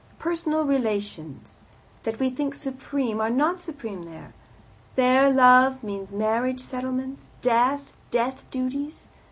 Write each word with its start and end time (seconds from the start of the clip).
Personal 0.17 0.65
relations, 0.65 1.59
that 2.05 2.17
we 2.19 2.31
think 2.31 2.55
supreme, 2.55 3.21
are 3.21 3.29
not 3.29 3.61
supreme 3.61 4.01
there. 4.01 4.33
There 4.95 5.29
love 5.31 5.83
means 5.83 6.11
marriage 6.11 6.59
settlements, 6.61 7.25
death, 7.43 7.95
death 8.09 8.49
duties. 8.49 9.05